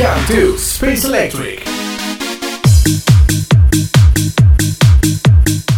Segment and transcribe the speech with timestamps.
[0.00, 1.62] Welcome to Space Electric.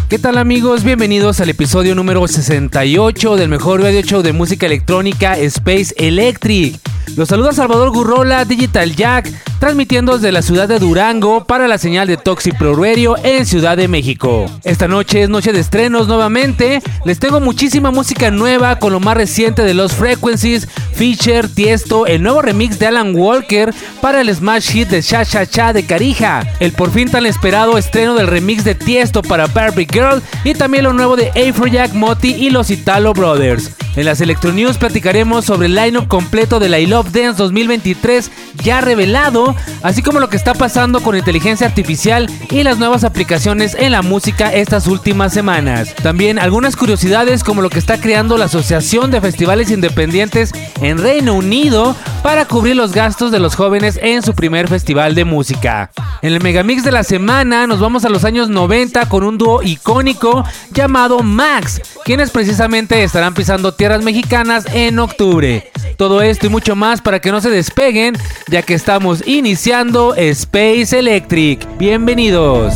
[0.08, 0.84] ¿Qué tal amigos?
[0.84, 6.91] Bienvenidos al episodio número 68 del mejor radio show de música electrónica Space Electric.
[7.16, 9.30] Los saluda Salvador Gurrola, Digital Jack,
[9.60, 13.86] transmitiendo desde la ciudad de Durango para la señal de Toxic Pro en Ciudad de
[13.86, 14.46] México.
[14.64, 16.80] Esta noche es noche de estrenos nuevamente.
[17.04, 22.22] Les tengo muchísima música nueva con lo más reciente de Los Frequencies, Feature, Tiesto, el
[22.22, 26.44] nuevo remix de Alan Walker para el smash hit de Cha Cha Cha de Carija,
[26.60, 30.84] el por fin tan esperado estreno del remix de Tiesto para Barbie Girl y también
[30.84, 33.70] lo nuevo de Afrojack, Moti y los Italo Brothers.
[33.94, 38.30] En las Electro News platicaremos sobre el lineup completo de la I Love Dance 2023
[38.64, 43.74] ya revelado, así como lo que está pasando con inteligencia artificial y las nuevas aplicaciones
[43.78, 45.94] en la música estas últimas semanas.
[45.96, 51.34] También algunas curiosidades como lo que está creando la Asociación de Festivales Independientes en Reino
[51.34, 55.90] Unido para cubrir los gastos de los jóvenes en su primer festival de música.
[56.22, 59.62] En el Megamix de la semana nos vamos a los años 90 con un dúo
[59.62, 65.72] icónico llamado Max, quienes precisamente estarán pisando tierras mexicanas en octubre.
[65.96, 68.14] Todo esto y mucho más para que no se despeguen,
[68.46, 71.66] ya que estamos iniciando Space Electric.
[71.78, 72.74] Bienvenidos.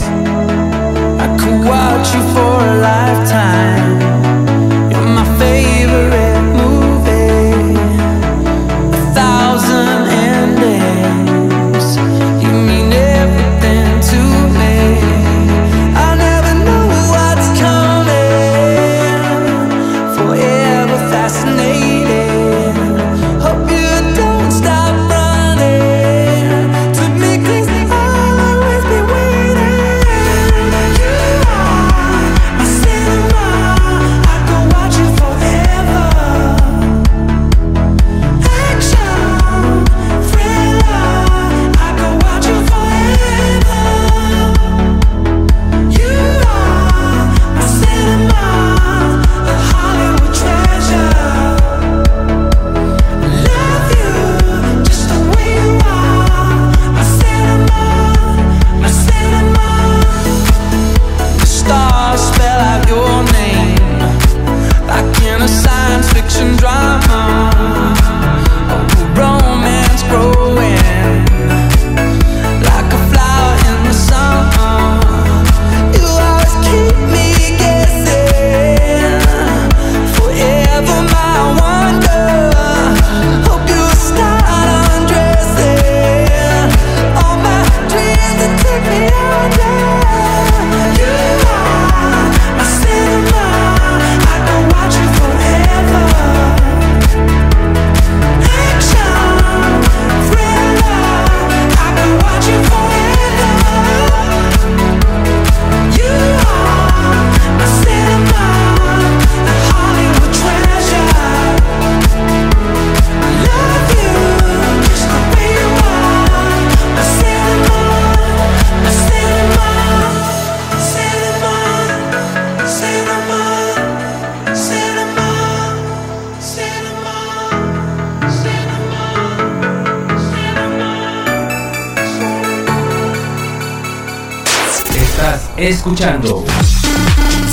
[135.86, 136.44] Escuchando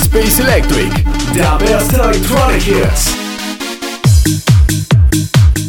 [0.02, 3.14] Space Electric, The Best Electronic Hits.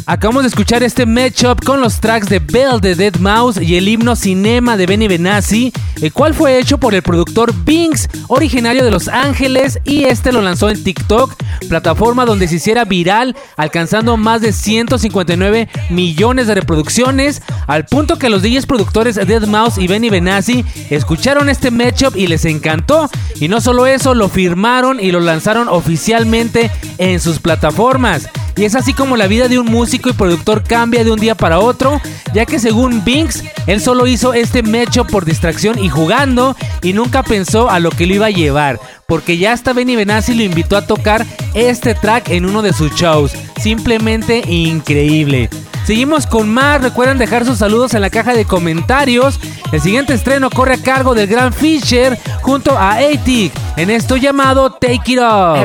[0.04, 3.86] Acabamos de escuchar este matchup con los tracks de Bell de Dead Mouse y el
[3.86, 8.90] himno Cinema de Benny Benassi, el cual fue hecho por el productor Binks, originario de
[8.90, 11.34] Los Ángeles, y este lo lanzó en TikTok,
[11.66, 18.28] plataforma donde se hiciera viral, alcanzando más de 159 millones de reproducciones, al punto que
[18.28, 23.10] los DJs productores Dead Mouse y Benny Benassi escucharon este matchup y les encantó,
[23.40, 28.28] y no solo eso, lo firmaron y lo lanzaron oficialmente en sus plataformas.
[28.56, 31.34] Y es así como la vida de un músico y productor cambia de un día
[31.34, 32.00] para otro,
[32.32, 37.22] ya que según Binks, él solo hizo este mecho por distracción y jugando y nunca
[37.22, 40.78] pensó a lo que lo iba a llevar, porque ya hasta Benny Benassi lo invitó
[40.78, 43.32] a tocar este track en uno de sus shows.
[43.60, 45.50] Simplemente increíble.
[45.86, 49.38] Seguimos con más, recuerden dejar sus saludos en la caja de comentarios.
[49.70, 54.72] El siguiente estreno corre a cargo del gran Fisher junto a ATIC en esto llamado
[54.72, 55.58] Take It Off.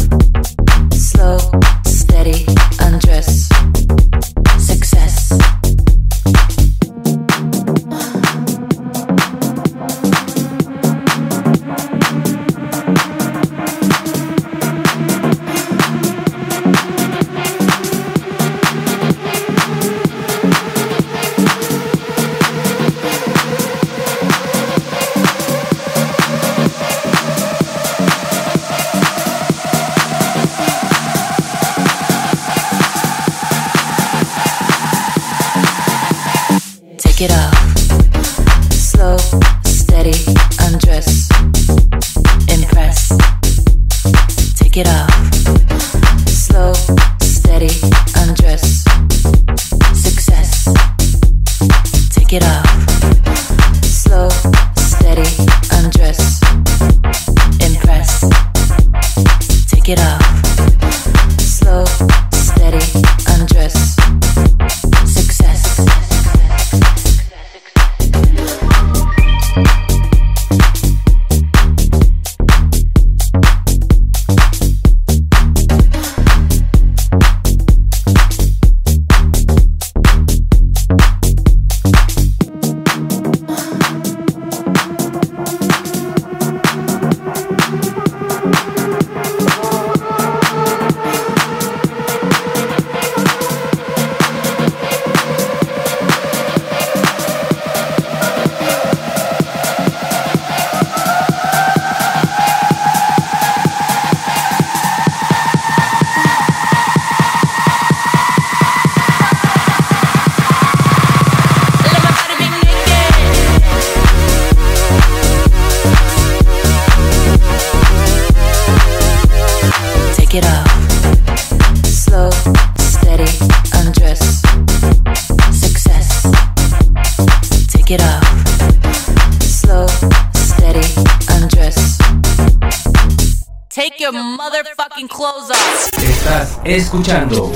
[136.77, 137.53] Escuchando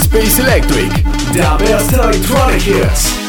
[0.00, 0.90] Space Electric.
[1.32, 3.26] The best electronic hits.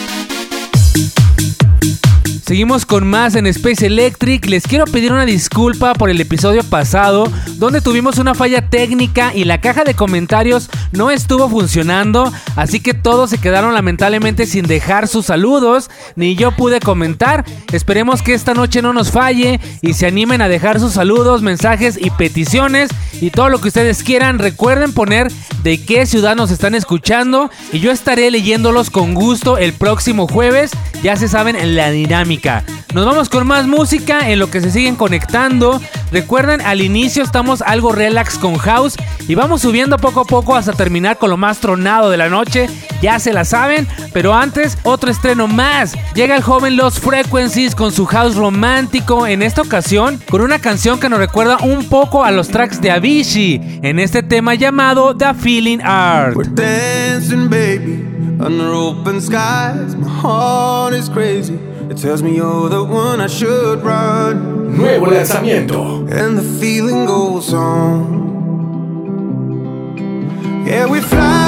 [2.45, 4.45] Seguimos con más en Space Electric.
[4.45, 9.43] Les quiero pedir una disculpa por el episodio pasado, donde tuvimos una falla técnica y
[9.43, 15.07] la caja de comentarios no estuvo funcionando, así que todos se quedaron lamentablemente sin dejar
[15.07, 17.45] sus saludos, ni yo pude comentar.
[17.71, 21.97] Esperemos que esta noche no nos falle y se animen a dejar sus saludos, mensajes
[21.97, 22.89] y peticiones
[23.21, 24.39] y todo lo que ustedes quieran.
[24.39, 25.31] Recuerden poner
[25.63, 30.71] de qué ciudad nos están escuchando y yo estaré leyéndolos con gusto el próximo jueves.
[31.03, 32.63] Ya se saben en la dinámica.
[32.93, 35.79] Nos vamos con más música en lo que se siguen conectando.
[36.11, 38.95] Recuerden, al inicio estamos algo relax con house
[39.27, 42.46] y vamos subiendo poco a poco hasta terminar con lo más tronado de la noche.
[43.01, 45.93] Ya se la saben, pero antes otro estreno más.
[46.15, 50.99] Llega el joven Los Frequencies con su house romántico en esta ocasión con una canción
[50.99, 55.33] que nos recuerda un poco a los tracks de Avicii en este tema llamado The
[55.33, 56.35] Feeling Art.
[56.35, 58.03] We're dancing, baby,
[58.39, 59.95] under open skies.
[59.95, 61.59] My heart is crazy.
[61.89, 64.75] It tells me you're the one I should run.
[64.77, 66.05] Nuevo lanzamiento.
[66.11, 68.25] And the feeling goes on.
[70.65, 71.46] Yeah, we fly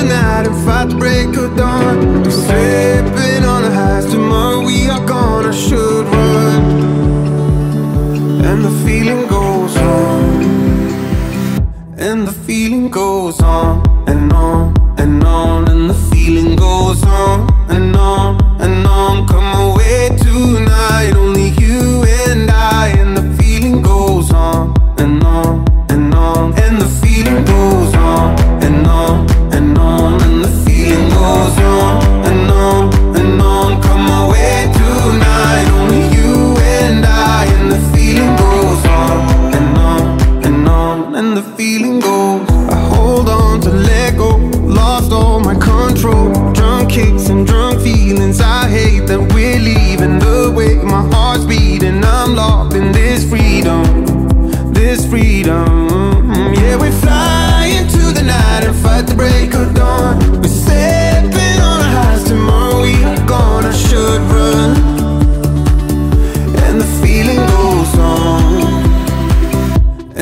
[0.00, 2.22] the night and fight the break of dawn.
[2.22, 4.06] We're slipping on the highs.
[4.06, 6.62] Tomorrow we are gonna should run.
[8.48, 10.22] And the feeling goes on.
[11.98, 13.74] And the feeling goes on
[14.08, 15.68] and on and on.
[15.68, 17.38] And the feeling goes on
[17.68, 19.39] and on and on.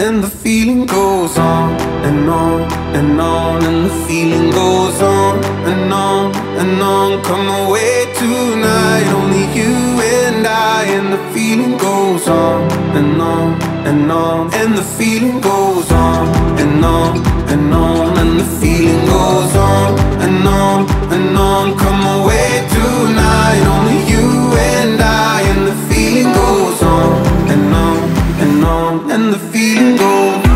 [0.00, 1.72] And the feeling goes on
[2.06, 2.60] and on
[2.94, 7.20] and on, and the feeling goes on and on and on.
[7.24, 14.12] Come away tonight, only you and I, and the feeling goes on and on and
[14.12, 16.28] on, and the feeling goes on
[16.62, 17.18] and on
[17.52, 20.78] and on, and the feeling goes on and on
[21.12, 21.76] and on.
[21.76, 24.17] Come away tonight, only you
[29.80, 30.47] and the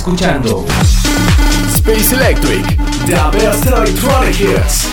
[0.00, 0.64] escuchando
[1.74, 2.64] Space Electric,
[3.04, 4.88] the best electronic hits.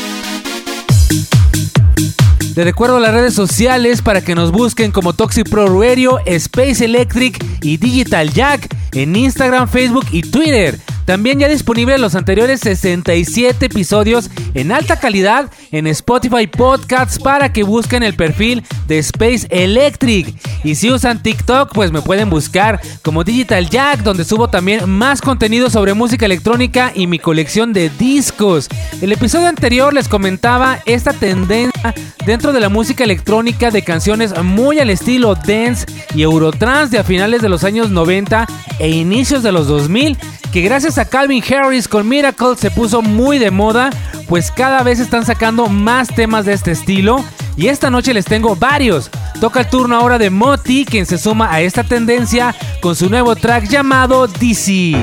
[2.54, 7.42] Les recuerdo las redes sociales para que nos busquen como Toxic Pro Radio, Space Electric
[7.62, 10.78] y Digital Jack en Instagram, Facebook y Twitter.
[11.08, 17.64] También ya disponibles los anteriores 67 episodios en alta calidad en Spotify Podcasts para que
[17.64, 20.36] busquen el perfil de Space Electric.
[20.66, 25.22] Y si usan TikTok, pues me pueden buscar como Digital Jack, donde subo también más
[25.22, 28.68] contenido sobre música electrónica y mi colección de discos.
[29.02, 31.96] El episodio anterior les comentaba esta tendencia
[32.26, 37.06] dentro de la música electrónica de canciones muy al estilo dance y eurotrance de a
[37.06, 38.46] finales de los años 90
[38.80, 40.18] e inicios de los 2000
[40.51, 43.89] que gracias a Calvin Harris con Miracle se puso muy de moda,
[44.27, 47.24] pues cada vez están sacando más temas de este estilo
[47.56, 49.10] y esta noche les tengo varios.
[49.42, 53.36] Toca el turno ahora de Moti, quien se suma a esta tendencia con su nuevo
[53.36, 54.96] track llamado DC.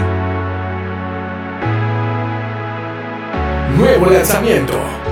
[3.76, 5.03] Nuevo lanzamiento.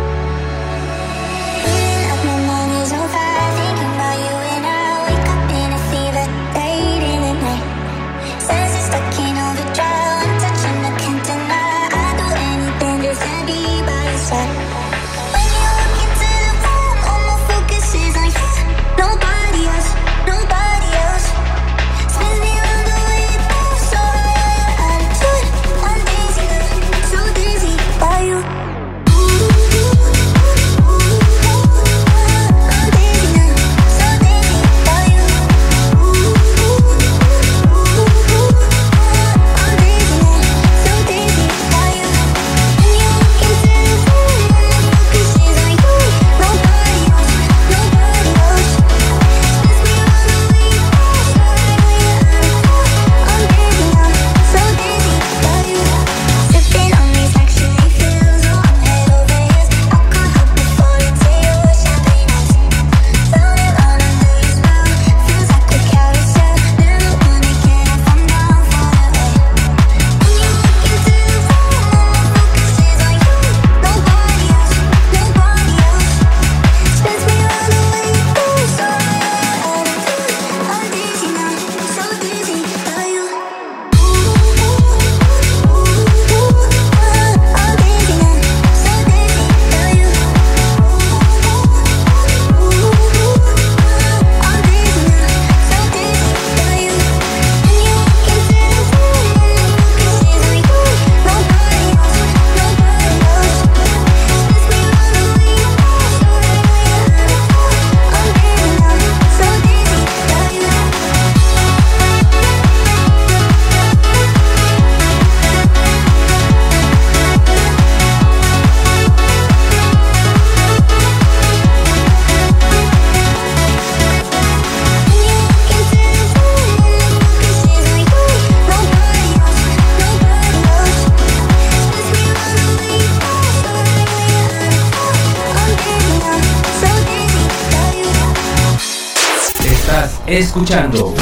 [140.52, 141.14] Escuchando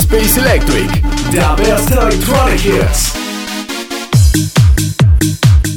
[0.00, 3.14] Space Electric, the best electronic hits.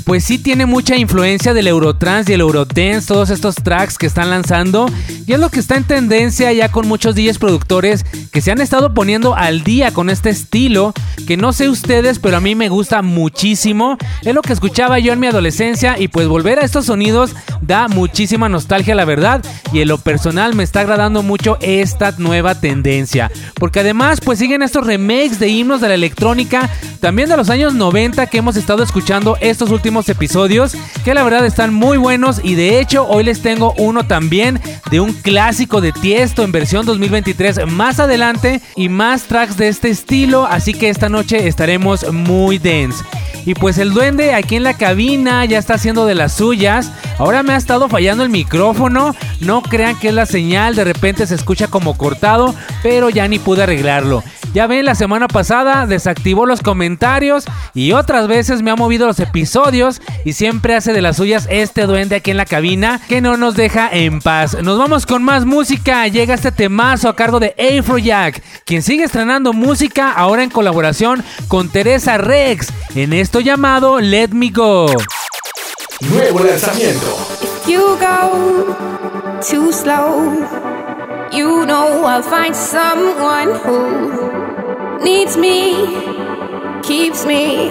[0.03, 4.29] Pues sí tiene mucha influencia del Eurotrance y el Eurodance, todos estos tracks que están
[4.29, 4.87] lanzando.
[5.31, 8.59] Y es lo que está en tendencia ya con muchos DJs productores que se han
[8.59, 10.93] estado poniendo al día con este estilo.
[11.25, 13.97] Que no sé ustedes, pero a mí me gusta muchísimo.
[14.23, 17.87] Es lo que escuchaba yo en mi adolescencia y pues volver a estos sonidos da
[17.87, 19.41] muchísima nostalgia, la verdad.
[19.71, 23.31] Y en lo personal me está agradando mucho esta nueva tendencia.
[23.55, 26.69] Porque además pues siguen estos remakes de himnos de la electrónica,
[26.99, 31.45] también de los años 90 que hemos estado escuchando estos últimos episodios, que la verdad
[31.45, 34.59] están muy buenos y de hecho hoy les tengo uno también
[34.89, 39.89] de un clásico de Tiesto en versión 2023 más adelante y más tracks de este
[39.89, 43.03] estilo, así que esta noche estaremos muy dense.
[43.45, 46.91] Y pues el duende aquí en la cabina ya está haciendo de las suyas.
[47.17, 49.15] Ahora me ha estado fallando el micrófono.
[49.39, 53.39] No crean que es la señal, de repente se escucha como cortado, pero ya ni
[53.39, 54.23] pude arreglarlo.
[54.53, 59.19] Ya ven, la semana pasada desactivó los comentarios y otras veces me ha movido los
[59.21, 63.37] episodios y siempre hace de las suyas este duende aquí en la cabina que no
[63.37, 64.61] nos deja en paz.
[64.61, 66.05] Nos vamos con más música.
[66.09, 71.69] Llega este temazo a cargo de Afrojack, quien sigue estrenando música ahora en colaboración con
[71.69, 74.87] Teresa Rex en esto llamado Let Me Go.
[76.01, 77.17] Nuevo lanzamiento.
[77.65, 80.33] you go too slow,
[81.31, 85.87] you know I'll find someone who needs me,
[86.83, 87.69] keeps me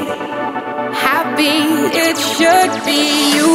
[0.95, 1.61] happy.
[1.93, 3.53] It should be you,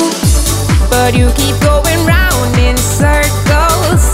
[0.91, 4.05] but you keep going round in circles.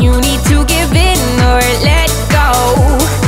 [0.00, 3.19] You need to give in or let go.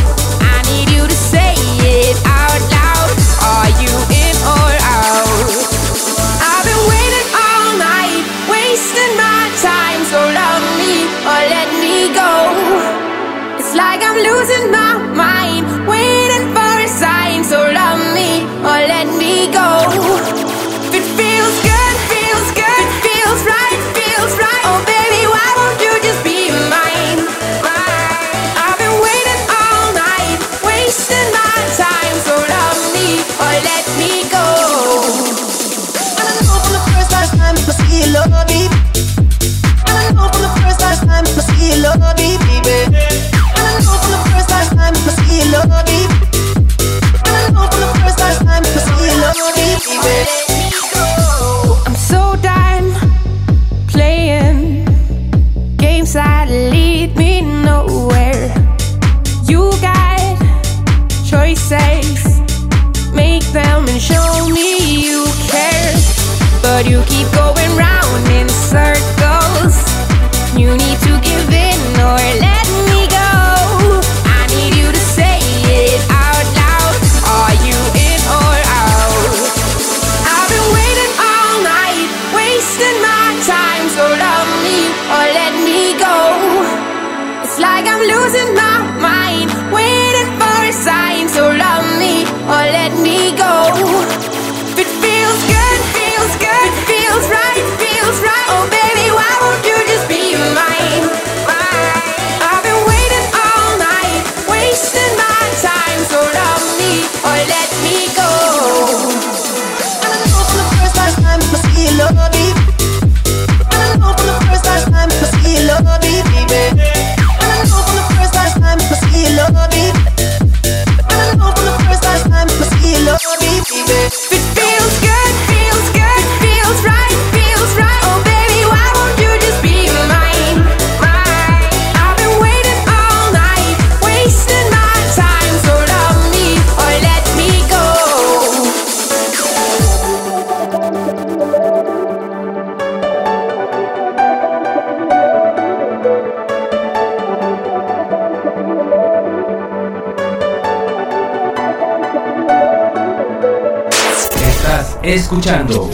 [155.33, 155.90] Escuchando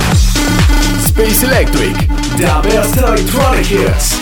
[1.07, 4.19] Space Electric, the best electronic hits.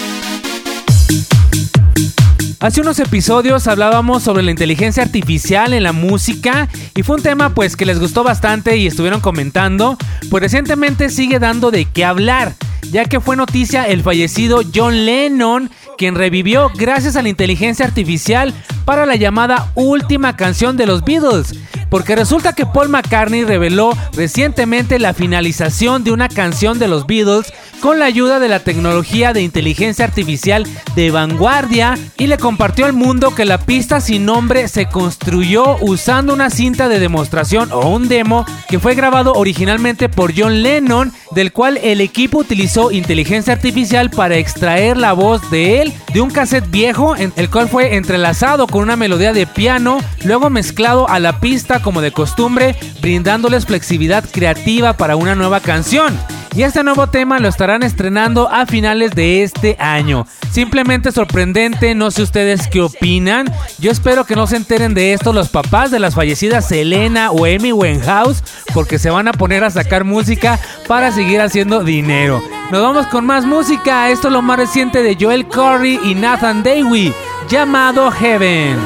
[2.60, 7.54] Hace unos episodios hablábamos sobre la inteligencia artificial en la música y fue un tema
[7.54, 9.96] pues que les gustó bastante y estuvieron comentando,
[10.28, 12.52] pues recientemente sigue dando de qué hablar,
[12.90, 18.52] ya que fue noticia el fallecido John Lennon, quien revivió gracias a la inteligencia artificial
[18.84, 21.54] para la llamada última canción de los Beatles.
[21.96, 27.54] Porque resulta que Paul McCartney reveló recientemente la finalización de una canción de los Beatles
[27.80, 32.92] con la ayuda de la tecnología de inteligencia artificial de vanguardia y le compartió al
[32.92, 38.08] mundo que la pista sin nombre se construyó usando una cinta de demostración o un
[38.08, 44.08] demo que fue grabado originalmente por John Lennon, del cual el equipo utilizó inteligencia artificial
[44.08, 48.82] para extraer la voz de él de un cassette viejo, el cual fue entrelazado con
[48.82, 54.94] una melodía de piano, luego mezclado a la pista como de costumbre, brindándoles flexibilidad creativa
[54.94, 56.18] para una nueva canción.
[56.56, 60.26] Y este nuevo tema lo estarán estrenando a finales de este año.
[60.50, 63.52] Simplemente sorprendente, no sé ustedes qué opinan.
[63.78, 67.44] Yo espero que no se enteren de esto los papás de las fallecidas Selena o
[67.44, 68.42] Amy Winehouse,
[68.72, 72.42] porque se van a poner a sacar música para seguir haciendo dinero.
[72.70, 74.08] Nos vamos con más música.
[74.08, 77.12] Esto es lo más reciente de Joel Corey y Nathan Dewey,
[77.50, 78.78] llamado Heaven.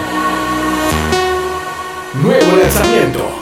[2.20, 3.39] Nuevo lanzamiento.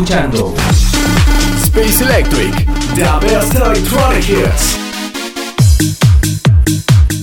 [0.00, 0.54] Escuchando
[1.62, 2.66] Space Electric.
[2.94, 4.78] The best electronic hits.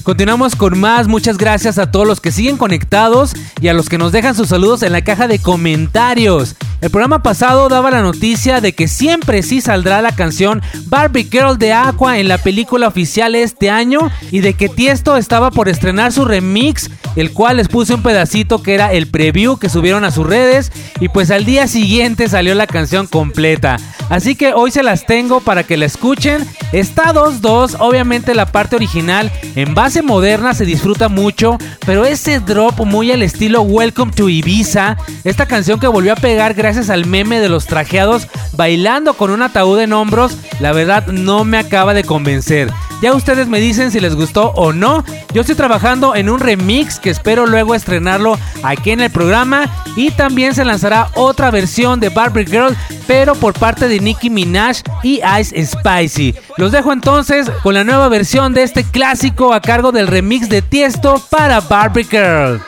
[0.04, 3.98] Continuamos con más, muchas gracias a todos los que siguen conectados y a los que
[3.98, 6.56] nos dejan sus saludos en la caja de comentarios.
[6.80, 11.58] El programa pasado daba la noticia de que siempre sí saldrá la canción Barbie Girl
[11.58, 14.00] de Aqua en la película oficial este año
[14.32, 18.64] y de que Tiesto estaba por estrenar su remix, el cual les puse un pedacito
[18.64, 22.56] que era el preview que subieron a sus redes y pues al día siguiente salió
[22.56, 23.78] la canción completa.
[24.10, 26.48] Así que hoy se las tengo para que la escuchen.
[26.72, 32.80] Está 2-2, obviamente la parte original en base moderna se disfruta mucho, pero ese drop
[32.86, 37.40] muy al estilo Welcome to Ibiza, esta canción que volvió a pegar gracias al meme
[37.40, 42.04] de los trajeados bailando con un ataúd en hombros, la verdad no me acaba de
[42.04, 42.72] convencer.
[43.02, 45.04] Ya ustedes me dicen si les gustó o no.
[45.34, 49.70] Yo estoy trabajando en un remix que espero luego estrenarlo aquí en el programa.
[49.96, 52.76] Y también se lanzará otra versión de Barbie Girl,
[53.08, 56.36] pero por parte de Nicki Minaj y Ice Spicy.
[56.58, 60.62] Los dejo entonces con la nueva versión de este clásico a cargo del remix de
[60.62, 62.62] Tiesto para Barbie Girl.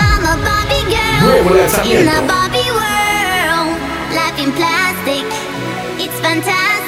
[0.00, 2.10] I'm a Barbie girl Nuevo in lanzamiento.
[2.10, 3.78] a Barbie world.
[4.14, 5.24] Life in plastic,
[5.98, 6.79] it's fantastic.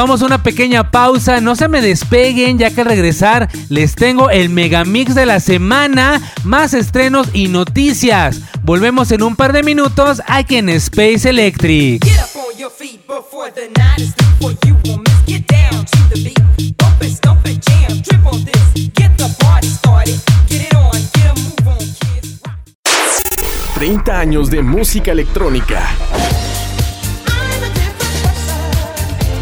[0.00, 4.30] Vamos a una pequeña pausa, no se me despeguen ya que al regresar les tengo
[4.30, 8.40] el megamix de la semana, más estrenos y noticias.
[8.62, 12.02] Volvemos en un par de minutos aquí en Space Electric.
[12.02, 14.56] Get up on your feet before the night is through.
[14.56, 15.22] For you won't miss.
[15.26, 16.76] Get down to the beat.
[16.78, 18.90] Bump it, stomp it, jam, trip on this.
[18.94, 20.18] Get the party started.
[20.48, 22.40] Get it on, get a move on, kids.
[22.42, 22.56] Rock.
[23.74, 25.90] 30 años de música electrónica.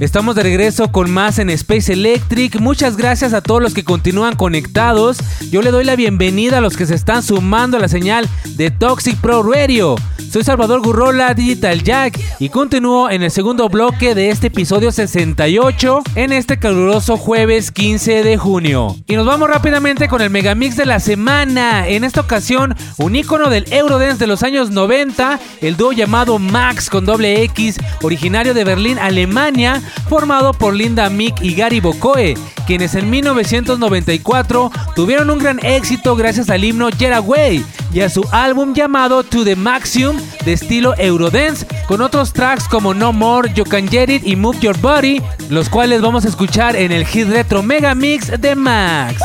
[0.00, 2.60] Estamos de regreso con más en Space Electric.
[2.60, 5.18] Muchas gracias a todos los que continúan conectados.
[5.50, 8.70] Yo le doy la bienvenida a los que se están sumando a la señal de
[8.70, 9.96] Toxic Pro Radio.
[10.30, 16.02] Soy Salvador Gurrola, Digital Jack, y continúo en el segundo bloque de este episodio 68
[16.16, 18.94] en este caluroso jueves 15 de junio.
[19.06, 21.88] Y nos vamos rápidamente con el megamix de la semana.
[21.88, 26.90] En esta ocasión, un icono del Eurodance de los años 90, el dúo llamado Max
[26.90, 32.34] con doble X, originario de Berlín, Alemania, formado por Linda Mick y Gary Bocoe,
[32.66, 38.24] quienes en 1994 tuvieron un gran éxito gracias al himno Get Away y a su
[38.32, 43.64] álbum llamado To The Maximum de estilo Eurodance, con otros tracks como No More, You
[43.64, 47.28] Can Get It y Move Your Body, los cuales vamos a escuchar en el hit
[47.28, 49.20] retro Mega Mix de Max.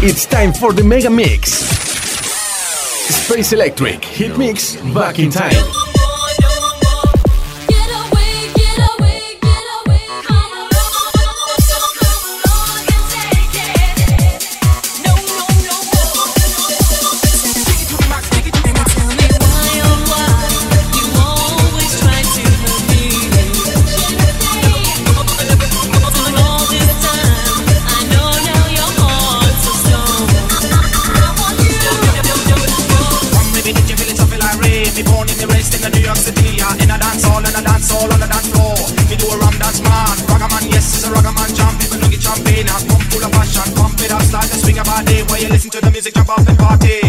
[0.00, 1.62] It's time for the Mega Mix.
[3.08, 5.93] Space Electric Hit Mix Back in Time.
[45.64, 47.03] Listen to the music, jump off the party.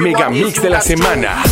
[0.00, 1.42] Mega Mix de la semana.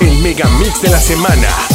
[0.00, 1.71] El Mega Mix de la semana.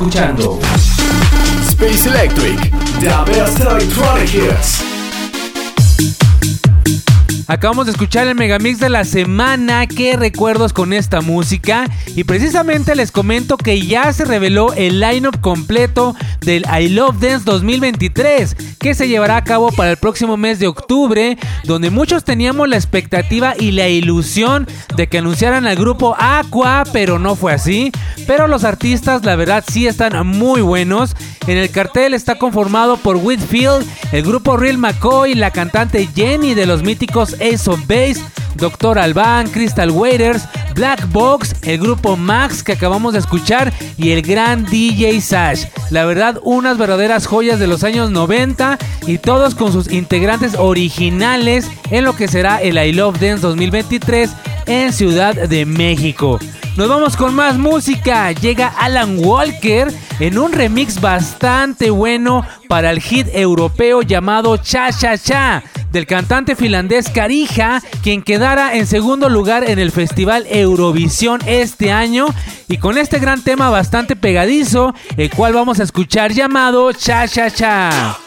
[0.00, 0.58] Escuchando
[1.68, 2.58] Space Electric.
[3.00, 4.82] The best electronic hits.
[7.46, 9.86] Acabamos de escuchar el megamix de la semana.
[9.86, 11.86] Qué recuerdos con esta música.
[12.16, 17.44] Y precisamente les comento que ya se reveló el lineup completo del I Love Dance
[17.44, 22.68] 2023, que se llevará a cabo para el próximo mes de octubre, donde muchos teníamos
[22.68, 27.92] la expectativa y la ilusión de que anunciaran al grupo Aqua, pero no fue así.
[28.26, 31.14] Pero los artistas, la verdad, sí están muy buenos.
[31.46, 36.66] En el cartel está conformado por Whitfield, el grupo Real McCoy, la cantante Jenny de
[36.66, 38.20] los míticos Ace of Base,
[38.56, 44.22] Doctor Alban, Crystal Waiters, Black Box, el grupo Max que acabamos de escuchar y el
[44.22, 45.64] gran DJ Sash.
[45.90, 51.68] La verdad, unas verdaderas joyas de los años 90 y todos con sus integrantes originales
[51.90, 54.30] en lo que será el I Love Dance 2023
[54.66, 56.38] en Ciudad de México.
[56.76, 58.30] Nos vamos con más música.
[58.32, 65.18] Llega Alan Walker en un remix bastante bueno para el hit europeo llamado Cha Cha
[65.18, 71.92] Cha del cantante finlandés Karija, quien quedara en segundo lugar en el Festival Eurovisión este
[71.92, 72.26] año
[72.68, 77.50] y con este gran tema bastante pegadizo, el cual vamos a escuchar llamado Cha Cha
[77.50, 78.18] Cha.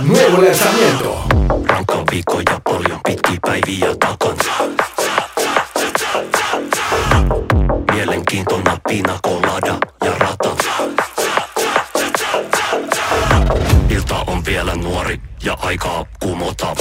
[0.00, 1.24] Nuevo lanzamiento.
[1.66, 4.52] Rankka viikkoja paljon, pitkiä päiviä takansa.
[7.92, 10.56] Mielenkiintona pina colada ja rata.
[13.90, 16.78] Ilta on vielä nuori ja aika kumotab.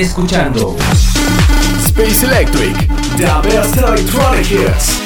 [0.00, 0.74] Escuchando
[1.84, 2.88] Space Electric.
[3.18, 5.02] The best electronic hits.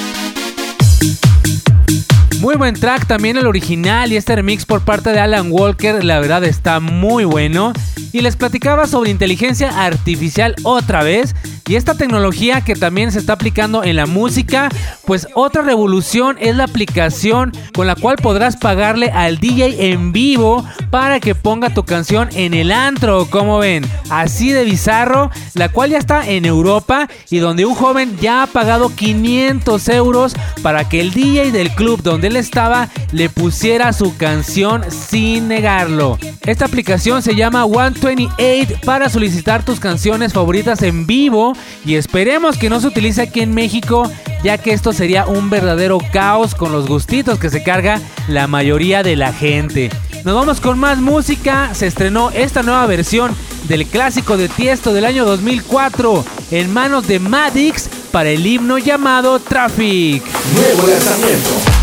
[2.39, 6.20] Muy buen track también el original y este remix por parte de Alan Walker, la
[6.20, 7.72] verdad está muy bueno.
[8.12, 11.34] Y les platicaba sobre inteligencia artificial otra vez
[11.69, 14.69] y esta tecnología que también se está aplicando en la música,
[15.05, 20.64] pues otra revolución es la aplicación con la cual podrás pagarle al DJ en vivo
[20.91, 25.91] para que ponga tu canción en el antro, como ven, así de bizarro, la cual
[25.91, 31.01] ya está en Europa y donde un joven ya ha pagado 500 euros para que
[31.01, 36.19] el DJ del club donde él estaba le pusiera su canción sin negarlo.
[36.43, 42.71] Esta aplicación se llama 128 para solicitar tus canciones favoritas en vivo y esperemos que
[42.71, 44.11] no se utilice aquí en México
[44.43, 49.03] ya que esto sería un verdadero caos con los gustitos que se carga la mayoría
[49.03, 49.91] de la gente.
[50.25, 53.35] Nos vamos con más música, se estrenó esta nueva versión
[53.69, 59.39] del clásico de Tiesto del año 2004 en manos de Madix para el himno llamado
[59.41, 60.23] Traffic.
[60.55, 61.76] Nuevo lanzamiento.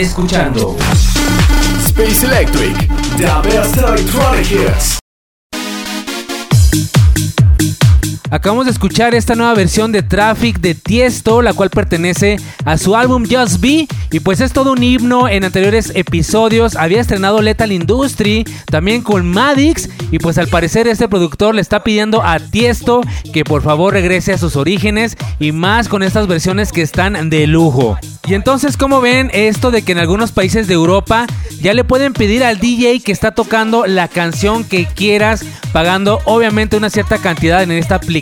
[0.00, 0.76] Escuchando
[1.86, 2.88] Space Electric.
[3.16, 5.05] The best electronic hits.
[8.30, 12.96] Acabamos de escuchar esta nueva versión de Traffic de Tiesto, la cual pertenece a su
[12.96, 13.86] álbum Just Be.
[14.10, 15.28] Y pues es todo un himno.
[15.28, 19.88] En anteriores episodios había estrenado Lethal Industry, también con Madix.
[20.10, 23.02] Y pues al parecer este productor le está pidiendo a Tiesto
[23.32, 27.46] que por favor regrese a sus orígenes y más con estas versiones que están de
[27.46, 27.96] lujo.
[28.26, 31.26] Y entonces, ¿cómo ven esto de que en algunos países de Europa
[31.60, 36.76] ya le pueden pedir al DJ que está tocando la canción que quieras, pagando obviamente
[36.76, 38.15] una cierta cantidad en esta aplicación?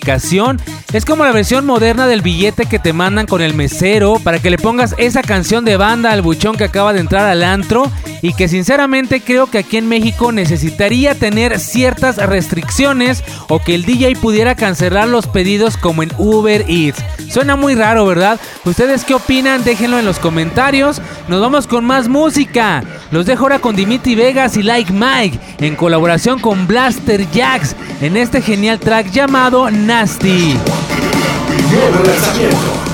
[0.92, 4.50] Es como la versión moderna del billete que te mandan con el mesero para que
[4.50, 7.90] le pongas esa canción de banda al buchón que acaba de entrar al antro
[8.22, 13.84] y que sinceramente creo que aquí en México necesitaría tener ciertas restricciones o que el
[13.84, 17.04] DJ pudiera cancelar los pedidos como en Uber Eats.
[17.28, 18.40] Suena muy raro, ¿verdad?
[18.64, 19.64] ¿Ustedes qué opinan?
[19.64, 21.02] Déjenlo en los comentarios.
[21.28, 22.82] Nos vamos con más música.
[23.10, 28.16] Los dejo ahora con Dimitri Vegas y Like Mike en colaboración con Blaster Jacks en
[28.16, 30.58] este genial track llamado Nasty.
[31.70, 32.93] Nuevo lanzamiento.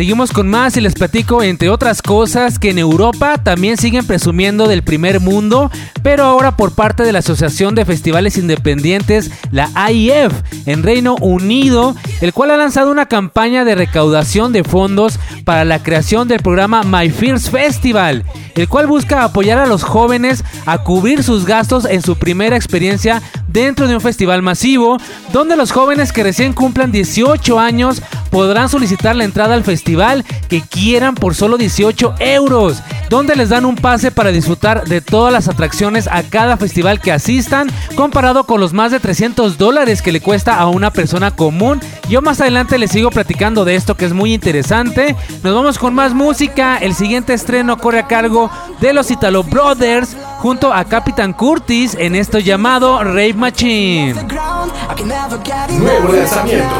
[0.00, 4.66] Seguimos con más y les platico, entre otras cosas, que en Europa también siguen presumiendo
[4.66, 5.70] del primer mundo,
[6.02, 10.32] pero ahora por parte de la Asociación de Festivales Independientes, la AIF,
[10.64, 15.82] en Reino Unido, el cual ha lanzado una campaña de recaudación de fondos para la
[15.82, 18.24] creación del programa My First Festival,
[18.54, 23.20] el cual busca apoyar a los jóvenes a cubrir sus gastos en su primera experiencia
[23.48, 24.96] dentro de un festival masivo,
[25.30, 29.89] donde los jóvenes que recién cumplan 18 años podrán solicitar la entrada al festival
[30.48, 35.32] que quieran por solo 18 euros, donde les dan un pase para disfrutar de todas
[35.32, 40.12] las atracciones a cada festival que asistan, comparado con los más de 300 dólares que
[40.12, 41.80] le cuesta a una persona común.
[42.08, 45.16] Yo más adelante les sigo platicando de esto que es muy interesante.
[45.42, 46.78] Nos vamos con más música.
[46.78, 52.14] El siguiente estreno corre a cargo de los Italo Brothers junto a Captain Curtis en
[52.14, 54.14] esto llamado Rave Machine.
[55.78, 56.74] Nuevo lanzamiento.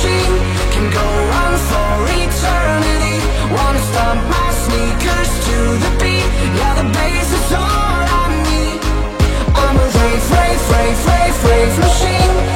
[0.00, 0.40] machine
[0.72, 1.08] can go
[1.44, 1.92] on for
[2.24, 3.18] eternity.
[3.52, 6.28] Wanna stomp my sneakers to the beat?
[6.56, 8.80] Yeah, the bass is all I need.
[9.54, 12.49] I'm a rave, rave, rave, rave, rave machine.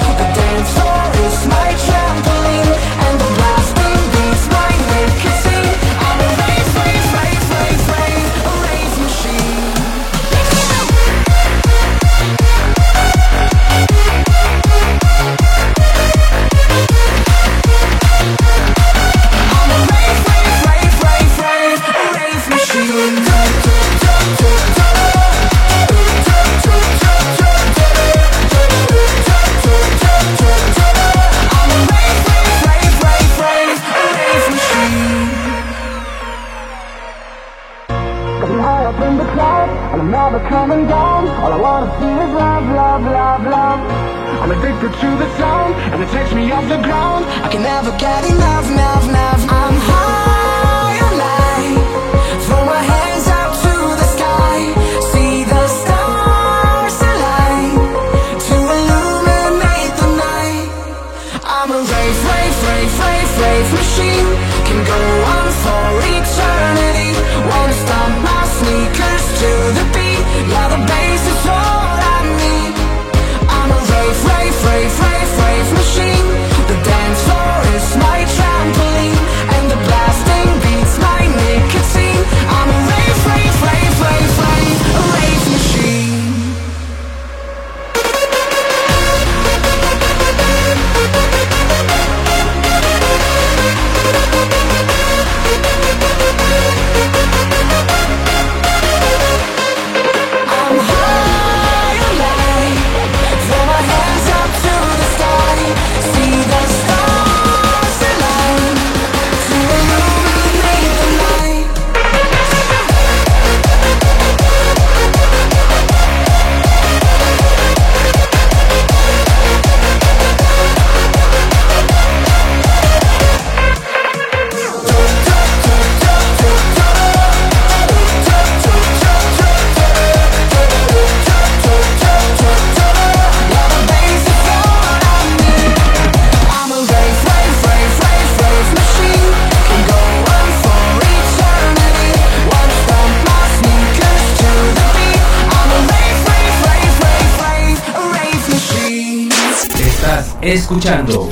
[150.74, 151.28] Escuchando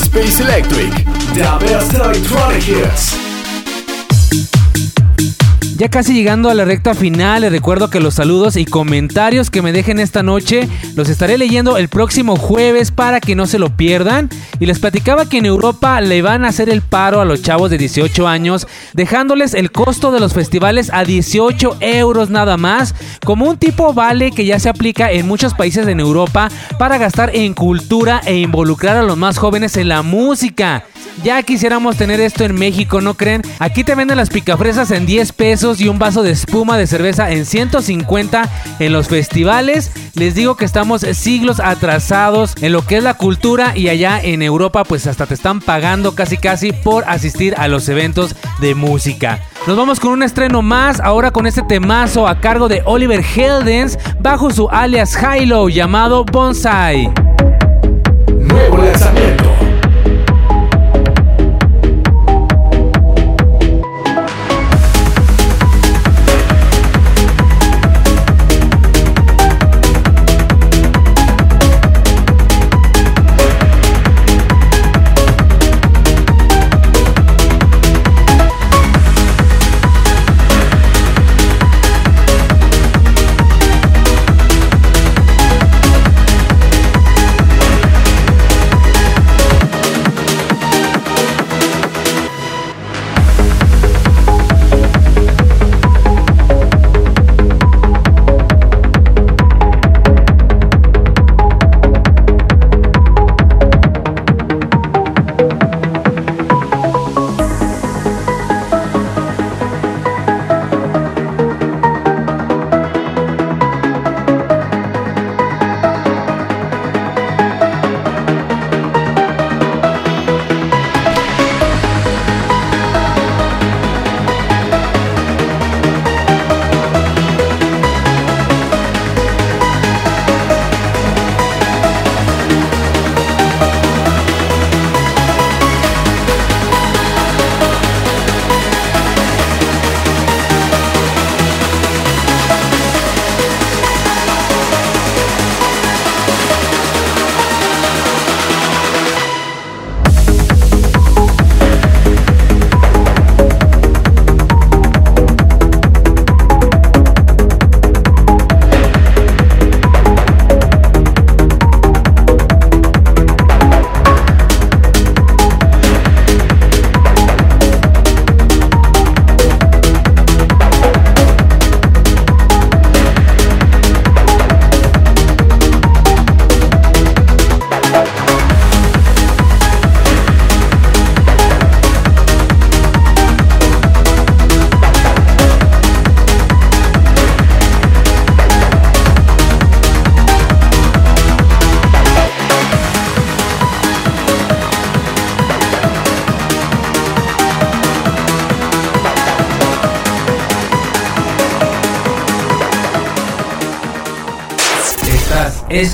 [0.00, 3.16] Space Electric, the best electronic hits.
[5.76, 9.60] Ya casi llegando a la recta final, les recuerdo que los saludos y comentarios que
[9.60, 13.76] me dejen esta noche los estaré leyendo el próximo jueves para que no se lo
[13.76, 14.28] pierdan.
[14.60, 17.70] Y les platicaba que en Europa le van a hacer el paro a los chavos
[17.70, 22.94] de 18 años, dejándoles el costo de los festivales a 18 euros nada más,
[23.24, 26.48] como un tipo vale que ya se aplica en muchos países en Europa
[26.78, 30.84] para gastar en cultura e involucrar a los más jóvenes en la música.
[31.22, 33.42] Ya quisiéramos tener esto en México, ¿no creen?
[33.58, 37.30] Aquí te venden las picafresas en 10 pesos y un vaso de espuma de cerveza
[37.30, 38.48] en 150
[38.78, 39.90] en los festivales.
[40.14, 44.42] Les digo que estamos siglos atrasados en lo que es la cultura y allá en
[44.42, 49.40] Europa pues hasta te están pagando casi casi por asistir a los eventos de música.
[49.66, 53.98] Nos vamos con un estreno más, ahora con este temazo a cargo de Oliver Heldens
[54.20, 57.12] bajo su alias Hilo llamado Bonsai.
[58.38, 59.37] Nuevo lanzamiento.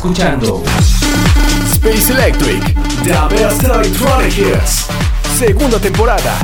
[0.05, 0.63] Escuchando.
[1.73, 2.63] Space Electric,
[3.05, 4.87] The Best Electronic Hits.
[5.39, 6.37] Segunda temporada.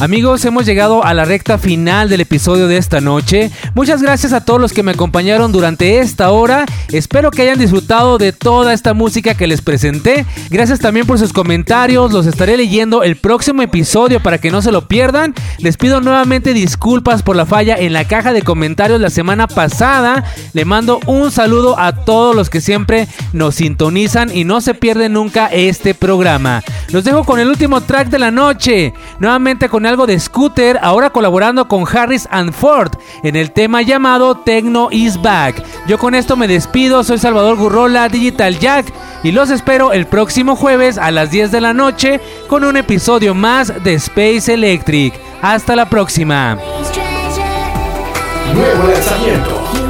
[0.00, 3.50] Amigos, hemos llegado a la recta final del episodio de esta noche.
[3.74, 6.64] Muchas gracias a todos los que me acompañaron durante esta hora.
[6.92, 10.26] Espero que hayan disfrutado de toda esta música que les presenté.
[10.50, 12.12] Gracias también por sus comentarios.
[12.12, 15.34] Los estaré leyendo el próximo episodio para que no se lo pierdan.
[15.58, 20.24] Les pido nuevamente disculpas por la falla en la caja de comentarios la semana pasada.
[20.52, 25.12] Le mando un saludo a todos los que siempre nos sintonizan y no se pierden
[25.12, 26.62] nunca este programa.
[26.90, 28.92] Los dejo con el último track de la noche.
[29.18, 34.36] Nuevamente con algo de Scooter, ahora colaborando con Harris and Ford en el tema llamado
[34.38, 35.62] Techno is Back.
[35.86, 38.86] Yo con esto me despido, soy Salvador Gurrola, Digital Jack,
[39.22, 43.34] y los espero el próximo jueves a las 10 de la noche con un episodio
[43.34, 45.12] más de Space Electric.
[45.42, 46.56] Hasta la próxima.
[48.54, 49.89] Nuevo lanzamiento.